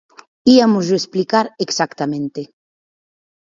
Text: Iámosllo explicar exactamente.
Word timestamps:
Iámosllo 0.53 0.99
explicar 1.01 1.43
exactamente. 1.65 2.41